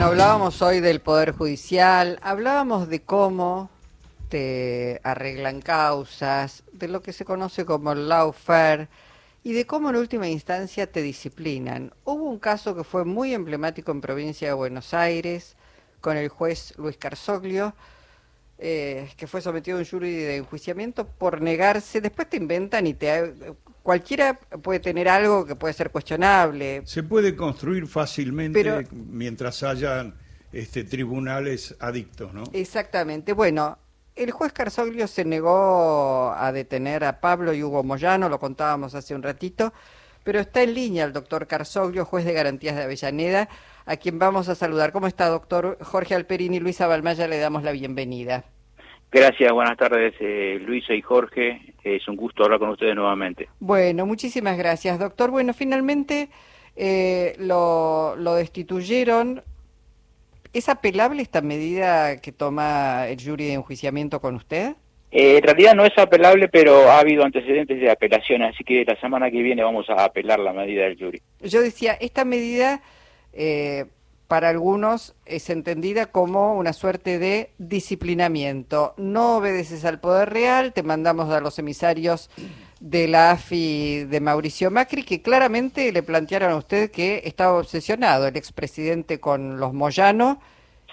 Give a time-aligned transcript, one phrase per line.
[0.00, 3.70] Hablábamos hoy del Poder Judicial, hablábamos de cómo
[4.28, 8.88] te arreglan causas, de lo que se conoce como el lawfare
[9.42, 11.92] y de cómo en última instancia te disciplinan.
[12.04, 15.56] Hubo un caso que fue muy emblemático en provincia de Buenos Aires
[16.00, 17.74] con el juez Luis Carsoglio,
[18.58, 22.94] eh, que fue sometido a un jury de enjuiciamiento por negarse, después te inventan y
[22.94, 23.34] te...
[23.86, 26.82] Cualquiera puede tener algo que puede ser cuestionable.
[26.86, 30.16] Se puede construir fácilmente mientras hayan
[30.52, 32.42] este, tribunales adictos, ¿no?
[32.52, 33.32] Exactamente.
[33.32, 33.78] Bueno,
[34.16, 39.14] el juez Carsoglio se negó a detener a Pablo y Hugo Moyano, lo contábamos hace
[39.14, 39.72] un ratito,
[40.24, 43.48] pero está en línea el doctor Carsoglio, juez de garantías de Avellaneda,
[43.84, 44.90] a quien vamos a saludar.
[44.90, 47.28] ¿Cómo está, doctor Jorge Alperini y Luisa Balmaya?
[47.28, 48.46] Le damos la bienvenida.
[49.10, 51.74] Gracias, buenas tardes, eh, Luisa y Jorge.
[51.82, 53.48] Es un gusto hablar con ustedes nuevamente.
[53.60, 55.30] Bueno, muchísimas gracias, doctor.
[55.30, 56.28] Bueno, finalmente
[56.74, 59.42] eh, lo, lo destituyeron
[60.56, 64.74] ¿Es apelable esta medida que toma el jury de enjuiciamiento con usted?
[65.10, 68.98] Eh, en realidad no es apelable, pero ha habido antecedentes de apelación, así que la
[68.98, 71.20] semana que viene vamos a apelar la medida del jury.
[71.42, 72.80] Yo decía, esta medida
[73.34, 73.84] eh,
[74.28, 78.94] para algunos es entendida como una suerte de disciplinamiento.
[78.96, 82.30] No obedeces al poder real, te mandamos a los emisarios
[82.80, 88.26] de la AFI de Mauricio Macri, que claramente le plantearon a usted que estaba obsesionado
[88.26, 90.40] el expresidente con los Moyano,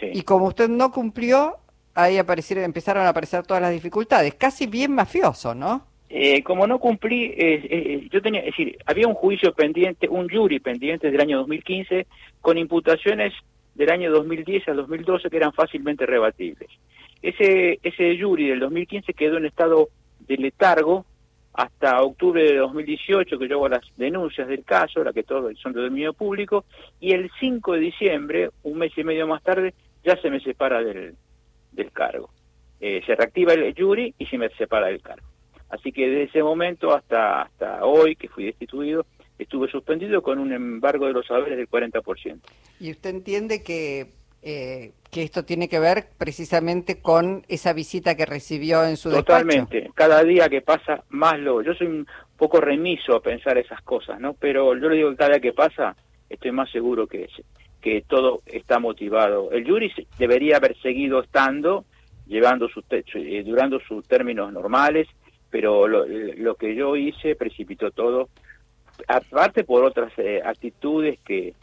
[0.00, 1.58] y como usted no cumplió,
[1.94, 5.86] ahí aparecieron, empezaron a aparecer todas las dificultades, casi bien mafioso, ¿no?
[6.14, 10.28] Eh, como no cumplí, eh, eh, yo tenía, es decir, había un juicio pendiente, un
[10.28, 12.06] jury pendiente del año 2015
[12.42, 13.32] con imputaciones
[13.74, 16.68] del año 2010 al 2012 que eran fácilmente rebatibles.
[17.22, 19.88] Ese, ese jury del 2015 quedó en estado
[20.20, 21.06] de letargo
[21.54, 25.72] hasta octubre de 2018 que yo hago las denuncias del caso, la que todos son
[25.72, 26.66] de dominio público,
[27.00, 29.72] y el 5 de diciembre, un mes y medio más tarde,
[30.04, 31.14] ya se me separa del,
[31.72, 32.28] del cargo.
[32.78, 35.31] Se reactiva el jury y se me separa del cargo.
[35.72, 39.06] Así que desde ese momento hasta, hasta hoy, que fui destituido,
[39.38, 42.40] estuve suspendido con un embargo de los saberes del 40%.
[42.78, 44.12] ¿Y usted entiende que
[44.42, 49.90] eh, que esto tiene que ver precisamente con esa visita que recibió en su Totalmente.
[49.94, 51.62] Cada día que pasa, más lo...
[51.62, 52.06] Yo soy un
[52.36, 54.34] poco remiso a pensar esas cosas, ¿no?
[54.34, 55.94] Pero yo le digo que cada día que pasa,
[56.28, 57.28] estoy más seguro que,
[57.80, 59.52] que todo está motivado.
[59.52, 61.84] El jury debería haber seguido estando,
[62.26, 65.06] llevando sus eh, durando sus términos normales,
[65.52, 68.30] pero lo, lo, que yo hice precipitó todo,
[69.06, 71.54] aparte por otras eh, actitudes que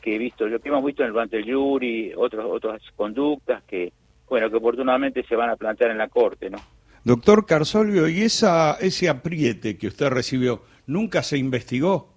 [0.00, 3.92] que he visto, lo que hemos visto en el el jury, otras otras conductas que,
[4.28, 6.58] bueno, que oportunamente se van a plantear en la corte, ¿no?
[7.04, 12.14] Doctor Carsolio, ¿y esa, ese apriete que usted recibió, nunca se investigó?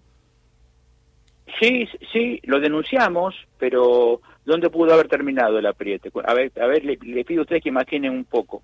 [1.60, 6.12] Sí, sí, lo denunciamos, pero ¿dónde pudo haber terminado el apriete?
[6.26, 8.64] A ver, a ver le, pido a usted que imaginen un poco.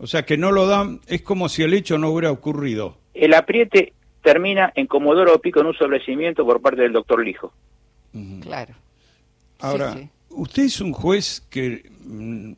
[0.00, 2.96] O sea, que no lo dan, es como si el hecho no hubiera ocurrido.
[3.12, 7.52] El apriete termina en Comodoro Pi con un sobrecimiento por parte del doctor Lijo.
[8.40, 8.74] Claro.
[9.58, 9.96] Ahora,
[10.30, 12.52] usted es un juez que mm,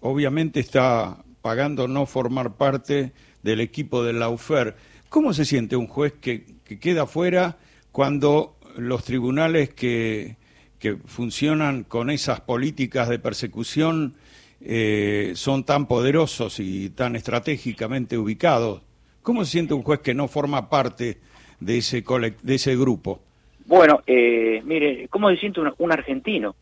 [0.00, 3.12] obviamente está pagando no formar parte
[3.42, 4.76] del equipo de la UFER.
[5.10, 7.58] ¿Cómo se siente un juez que, queda fuera
[7.92, 10.36] cuando los tribunales que,
[10.78, 14.16] que, funcionan con esas políticas de persecución
[14.60, 18.82] eh, son tan poderosos y tan estratégicamente ubicados?
[19.22, 21.18] ¿Cómo se siente un juez que no forma parte
[21.60, 22.04] de ese,
[22.42, 23.20] de ese grupo?
[23.66, 26.54] Bueno, eh, mire, ¿cómo se siente un, argentino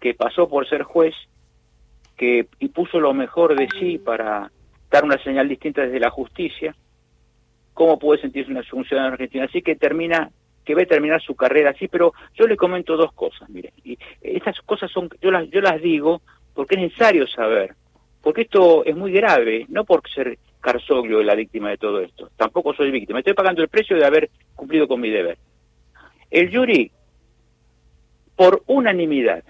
[0.00, 1.14] que pasó por ser juez
[2.16, 4.50] que y puso lo mejor de sí para
[4.90, 6.74] dar una señal distinta desde la justicia?
[7.74, 10.30] ¿Cómo puede sentirse una ciudadano argentina así que termina
[10.64, 11.88] que ve terminar su carrera así?
[11.88, 15.82] Pero yo le comento dos cosas, mire, y estas cosas son yo las yo las
[15.82, 16.22] digo
[16.54, 17.74] porque es necesario saber,
[18.22, 22.72] porque esto es muy grave, no por ser Carsoglio la víctima de todo esto, tampoco
[22.74, 25.36] soy víctima, estoy pagando el precio de haber cumplido con mi deber.
[26.30, 26.90] El jury,
[28.34, 29.44] por unanimidad,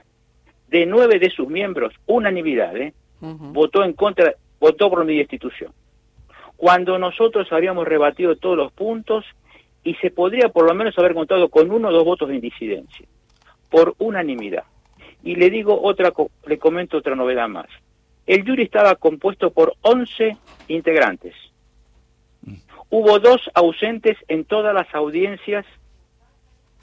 [0.68, 2.92] de nueve de sus miembros, unanimidad, ¿eh?
[3.20, 5.72] votó en contra, votó por mi destitución.
[6.56, 9.24] Cuando nosotros habíamos rebatido todos los puntos
[9.82, 13.06] y se podría por lo menos haber contado con uno o dos votos de indicidencia,
[13.70, 14.64] por unanimidad.
[15.24, 16.12] Y le digo otra,
[16.46, 17.66] le comento otra novedad más.
[18.26, 20.36] El jury estaba compuesto por 11
[20.68, 21.34] integrantes.
[22.42, 22.54] Mm.
[22.90, 25.64] Hubo dos ausentes en todas las audiencias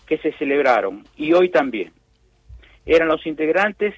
[0.07, 1.93] que se celebraron y hoy también.
[2.85, 3.93] Eran los integrantes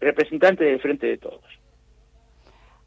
[0.00, 1.44] representantes del Frente de Todos.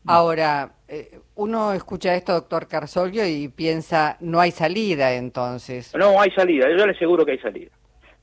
[0.07, 5.95] Ahora, eh, uno escucha esto, doctor Carsolio, y piensa, no hay salida entonces.
[5.95, 7.71] No hay salida, yo le aseguro que hay salida.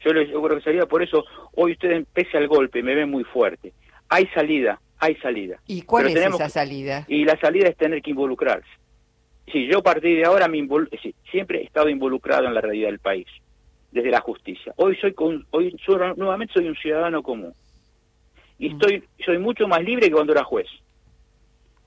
[0.05, 3.11] Yo, les, yo creo que salida, por eso hoy ustedes, pese al golpe, me ven
[3.11, 3.73] muy fuerte.
[4.09, 5.59] Hay salida, hay salida.
[5.67, 7.05] ¿Y cuál es esa salida?
[7.09, 8.69] Y la salida es tener que involucrarse.
[9.51, 10.67] Si yo a partir de ahora me
[11.31, 13.27] siempre he estado involucrado en la realidad del país,
[13.91, 14.73] desde la justicia.
[14.77, 15.77] Hoy soy con, hoy
[16.17, 17.53] nuevamente soy un ciudadano común.
[18.59, 18.73] Y mm.
[18.73, 20.69] estoy soy mucho más libre que cuando era juez.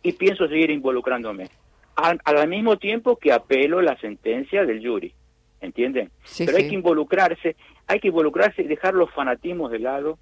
[0.03, 1.49] Y pienso seguir involucrándome.
[1.95, 5.13] Al, mismo tiempo que apelo la sentencia del jury.
[5.61, 6.11] ¿Entienden?
[6.37, 7.55] Pero hay que involucrarse,
[7.87, 10.19] hay que involucrarse y dejar los fanatismos de lado,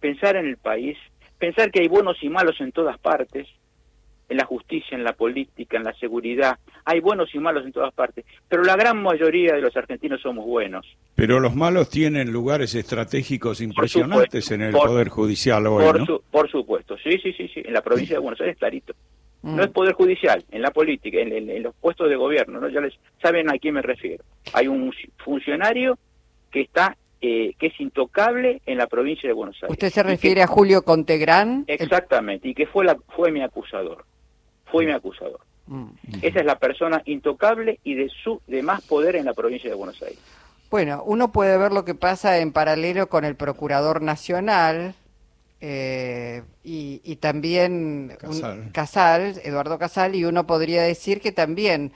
[0.00, 0.96] pensar en el país,
[1.38, 3.46] pensar que hay buenos y malos en todas partes,
[4.28, 6.58] en la justicia, en la política, en la seguridad.
[6.84, 10.44] Hay buenos y malos en todas partes, pero la gran mayoría de los argentinos somos
[10.44, 10.86] buenos.
[11.14, 16.20] Pero los malos tienen lugares estratégicos impresionantes en el Poder Judicial hoy, por, ¿no?
[16.30, 18.94] por supuesto, sí, sí, sí, sí, en la provincia de Buenos Aires clarito.
[19.48, 19.56] Mm.
[19.56, 22.68] No es Poder Judicial, en la política, en, los puestos de gobierno, ¿no?
[22.68, 24.24] ya les saben a quién me refiero.
[24.52, 24.92] Hay un
[25.24, 25.98] funcionario
[26.50, 29.70] que está eh, que es intocable en la provincia de Buenos Aires.
[29.70, 31.64] ¿Usted se refiere a Julio Contegrán?
[31.66, 34.04] Exactamente, y que fue, la, fue mi acusador
[34.70, 35.40] fue mi acusador.
[35.66, 35.88] Mm.
[36.22, 39.76] Esa es la persona intocable y de su de más poder en la provincia de
[39.76, 40.18] Buenos Aires.
[40.70, 44.94] Bueno, uno puede ver lo que pasa en paralelo con el Procurador Nacional
[45.60, 48.16] eh, y, también
[48.72, 49.34] Casal.
[49.42, 51.92] Eduardo Casal, y uno podría decir que también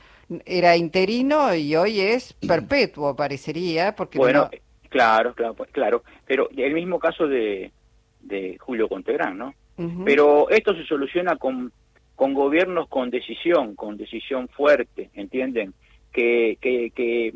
[0.46, 4.18] era interino y hoy es perpetuo, parecería, porque...
[4.18, 4.50] Bueno,
[4.88, 7.72] claro, claro, pues, claro, pero el mismo caso de,
[8.20, 9.54] de Julio Contegrán, ¿no?
[10.04, 11.72] Pero esto se soluciona con
[12.22, 15.74] con gobiernos con decisión, con decisión fuerte, ¿entienden?
[16.12, 17.34] Que, que,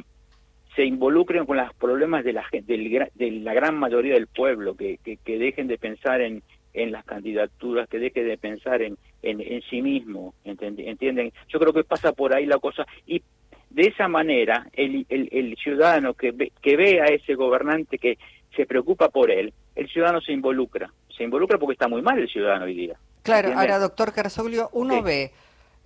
[0.77, 5.39] se involucren con los problemas de la, de la gran mayoría del pueblo, que, que,
[5.39, 6.43] dejen de pensar en,
[6.75, 11.33] en las candidaturas, que dejen de pensar en, en, sí mismo, ¿entienden?
[11.49, 13.23] Yo creo que pasa por ahí la cosa y
[13.71, 18.19] de esa manera el, el, el ciudadano que ve, que ve a ese gobernante que
[18.55, 22.29] se preocupa por él, el ciudadano se involucra, se involucra porque está muy mal el
[22.29, 22.97] ciudadano hoy día.
[23.23, 25.33] Claro, ahora doctor Carzoglio, uno ve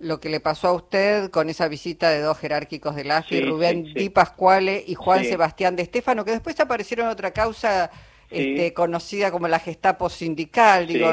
[0.01, 3.93] lo que le pasó a usted con esa visita de dos jerárquicos del AFI, Rubén
[3.93, 7.91] Di Pascuale y Juan Sebastián de Estefano, que después aparecieron en otra causa
[8.31, 11.11] este, conocida como la Gestapo sindical, digo,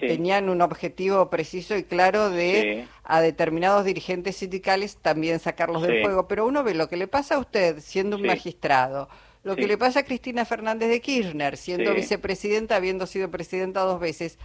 [0.00, 6.28] tenían un objetivo preciso y claro de a determinados dirigentes sindicales también sacarlos del juego,
[6.28, 9.08] pero uno ve lo que le pasa a usted siendo un magistrado,
[9.42, 14.00] lo que le pasa a Cristina Fernández de Kirchner, siendo vicepresidenta, habiendo sido presidenta dos
[14.00, 14.38] veces,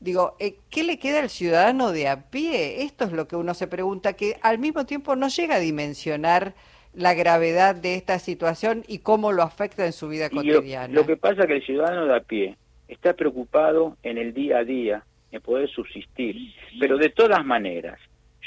[0.00, 2.84] Digo, eh, ¿qué le queda al ciudadano de a pie?
[2.84, 6.54] Esto es lo que uno se pregunta, que al mismo tiempo no llega a dimensionar
[6.94, 10.92] la gravedad de esta situación y cómo lo afecta en su vida cotidiana.
[10.92, 12.56] Lo, que pasa es que el ciudadano de a pie
[12.88, 16.36] está preocupado en el día a día, en poder subsistir,
[16.80, 18.00] pero de todas maneras,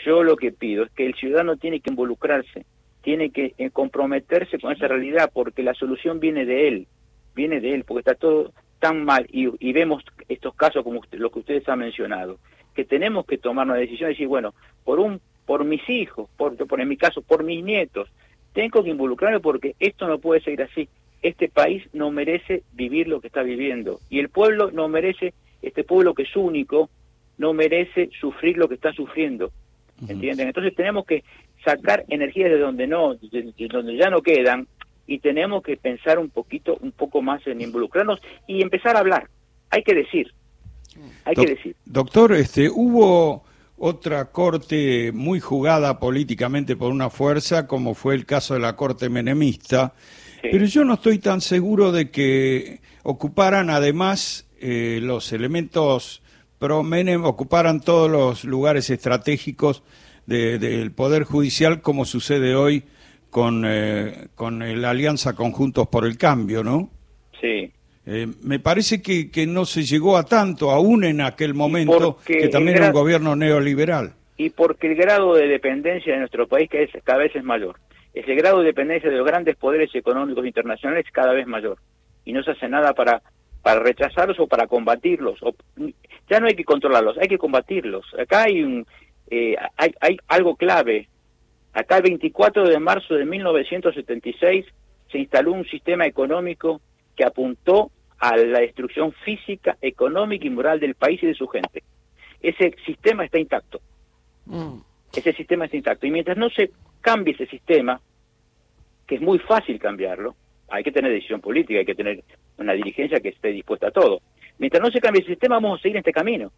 [0.03, 2.65] yo lo que pido es que el ciudadano tiene que involucrarse,
[3.03, 6.87] tiene que eh, comprometerse con esa realidad, porque la solución viene de él,
[7.35, 8.51] viene de él, porque está todo
[8.83, 12.37] tan mal y, vemos estos casos como lo que ustedes han mencionado,
[12.75, 14.53] que tenemos que tomar una decisión y decir, bueno,
[14.83, 18.09] por un por mis hijos, por, por en mi caso, por mis nietos,
[18.51, 20.89] tengo que involucrarme porque esto no puede seguir así.
[21.21, 25.85] Este país no merece vivir lo que está viviendo y el pueblo no merece, este
[25.85, 26.89] pueblo que es único,
[27.37, 29.53] no merece sufrir lo que está sufriendo.
[30.09, 30.47] ¿Entienden?
[30.47, 31.23] Entonces tenemos que
[31.63, 34.67] sacar energías de donde no, de donde ya no quedan
[35.07, 39.29] y tenemos que pensar un poquito, un poco más en involucrarnos y empezar a hablar.
[39.69, 40.33] Hay que decir,
[41.25, 41.75] hay que decir.
[41.85, 43.43] Doctor, este, hubo
[43.77, 49.09] otra corte muy jugada políticamente por una fuerza, como fue el caso de la corte
[49.09, 49.93] menemista,
[50.41, 56.21] pero yo no estoy tan seguro de que ocuparan además eh, los elementos
[56.59, 59.83] pro Menem, ocuparan todos los lugares estratégicos
[60.25, 62.85] del Poder Judicial como sucede hoy
[63.33, 66.91] con, eh, con la Alianza Conjuntos por el Cambio, ¿no?
[67.41, 67.71] Sí.
[68.05, 72.47] Eh, me parece que, que, no se llegó a tanto, aún en aquel momento, que
[72.47, 74.13] también era un gobierno neoliberal.
[74.37, 77.79] Y porque el grado de dependencia de nuestro país que es, cada vez es mayor.
[78.13, 81.79] Ese grado de dependencia de los grandes poderes económicos internacionales es cada vez mayor.
[82.25, 83.23] Y no se hace nada para,
[83.63, 85.41] para rechazarlos o para combatirlos.
[85.41, 85.55] O,
[86.29, 88.05] ya no hay que controlarlos, hay que combatirlos.
[88.19, 88.85] Acá hay, un,
[89.31, 91.07] eh, hay, hay algo clave
[91.73, 94.65] Acá el 24 de marzo de 1976
[95.11, 96.81] se instaló un sistema económico
[97.15, 101.83] que apuntó a la destrucción física, económica y moral del país y de su gente.
[102.41, 103.81] Ese sistema está intacto.
[104.45, 104.77] Mm.
[105.15, 106.05] Ese sistema está intacto.
[106.05, 107.99] Y mientras no se cambie ese sistema,
[109.07, 110.35] que es muy fácil cambiarlo,
[110.69, 112.23] hay que tener decisión política, hay que tener
[112.57, 114.21] una dirigencia que esté dispuesta a todo.
[114.59, 116.51] Mientras no se cambie el sistema, vamos a seguir en este camino,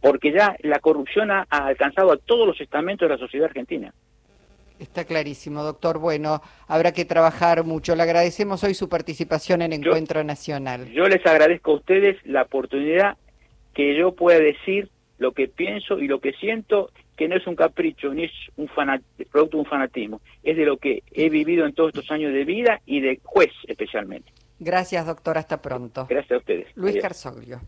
[0.00, 3.92] porque ya la corrupción ha alcanzado a todos los estamentos de la sociedad argentina.
[4.80, 5.98] Está clarísimo, doctor.
[5.98, 7.94] Bueno, habrá que trabajar mucho.
[7.94, 10.90] Le agradecemos hoy su participación en Encuentro Nacional.
[10.90, 13.18] Yo les agradezco a ustedes la oportunidad
[13.74, 17.56] que yo pueda decir lo que pienso y lo que siento, que no es un
[17.56, 18.70] capricho ni es un
[19.30, 22.46] producto de un fanatismo, es de lo que he vivido en todos estos años de
[22.46, 24.32] vida y de juez especialmente.
[24.58, 25.36] Gracias, doctor.
[25.36, 26.06] Hasta pronto.
[26.08, 26.68] Gracias a ustedes.
[26.74, 27.60] Luis Carzoglio.